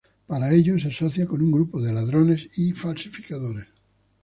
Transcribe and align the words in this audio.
Para 0.25 0.51
ello 0.51 0.79
se 0.79 0.87
asocia 0.87 1.27
con 1.27 1.43
un 1.43 1.51
grupo 1.51 1.79
de 1.79 1.93
ladrones 1.93 2.57
y 2.57 2.73
falsificadores. 2.73 3.67